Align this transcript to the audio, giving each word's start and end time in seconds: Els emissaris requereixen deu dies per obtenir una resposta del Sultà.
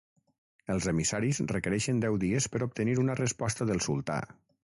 Els 0.75 0.87
emissaris 0.91 1.41
requereixen 1.51 1.99
deu 2.05 2.17
dies 2.25 2.49
per 2.55 2.63
obtenir 2.69 2.97
una 3.05 3.19
resposta 3.21 3.69
del 3.73 3.85
Sultà. 3.91 4.19